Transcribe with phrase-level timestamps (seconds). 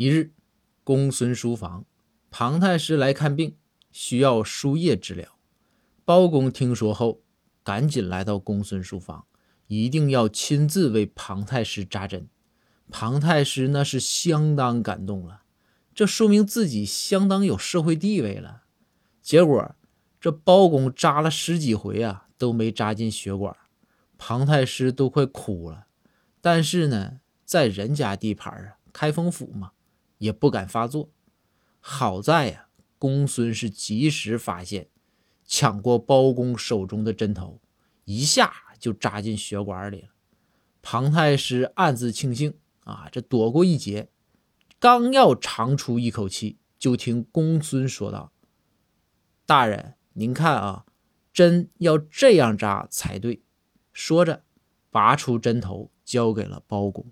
[0.00, 0.32] 一日，
[0.82, 1.84] 公孙书房，
[2.30, 3.58] 庞太师来看病，
[3.92, 5.36] 需要输液治疗。
[6.06, 7.20] 包公听说后，
[7.62, 9.26] 赶紧来到公孙书房，
[9.66, 12.30] 一定要亲自为庞太师扎针。
[12.90, 15.42] 庞太师那是相当感动了，
[15.94, 18.62] 这说明自己相当有社会地位了。
[19.20, 19.74] 结果
[20.18, 23.54] 这包公扎了十几回啊，都没扎进血管，
[24.16, 25.88] 庞太师都快哭了。
[26.40, 29.72] 但是呢，在人家地盘啊，开封府嘛。
[30.20, 31.10] 也不敢发作，
[31.80, 34.88] 好在呀，公孙是及时发现，
[35.44, 37.60] 抢过包公手中的针头，
[38.04, 40.08] 一下就扎进血管里了。
[40.82, 44.10] 庞太师暗自庆幸啊，这躲过一劫。
[44.78, 48.32] 刚要长出一口气，就听公孙说道
[49.46, 50.84] ：“大人，您看啊，
[51.32, 53.42] 针要这样扎才对。”
[53.92, 54.44] 说着，
[54.90, 57.10] 拔出针头交给了包公。